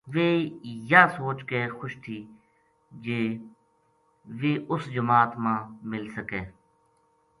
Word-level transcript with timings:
ویہ 0.13 0.31
یاہ 0.89 1.11
سوچ 1.15 1.39
کے 1.49 1.59
خوش 1.77 1.93
تھی 2.03 2.17
جے 3.03 3.19
ویہ 4.39 4.61
اس 4.71 4.81
جماعت 4.95 5.31
ما 5.43 5.53
مل 5.89 6.03
سکے 6.15 6.41